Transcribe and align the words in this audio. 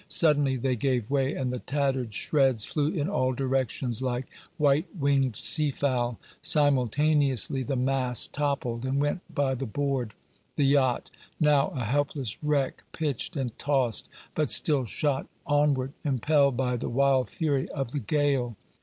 Suddenly 0.07 0.55
they 0.57 0.75
gave 0.75 1.11
way, 1.11 1.35
and 1.35 1.51
the 1.51 1.59
tattered 1.59 2.11
shreds 2.11 2.65
flew 2.65 2.87
in 2.89 3.07
all 3.07 3.33
directions, 3.33 4.01
like 4.01 4.25
white 4.57 4.87
winged 4.99 5.35
sea 5.35 5.69
fowl. 5.69 6.17
Simultaneously 6.41 7.61
the 7.61 7.75
mast 7.75 8.33
toppled 8.33 8.83
and 8.83 8.99
went 8.99 9.21
by 9.31 9.53
the 9.53 9.67
board. 9.67 10.15
The 10.55 10.65
yacht, 10.65 11.11
now 11.39 11.67
a 11.75 11.83
helpless 11.83 12.43
wreck, 12.43 12.83
pitched 12.93 13.35
and 13.35 13.55
tossed, 13.59 14.09
but 14.33 14.49
still 14.49 14.85
shot 14.85 15.27
onward, 15.45 15.93
impelled 16.03 16.57
by 16.57 16.77
the 16.77 16.89
wild 16.89 17.29
fury 17.29 17.69
of 17.69 17.91
the 17.91 17.99
gale. 17.99 18.55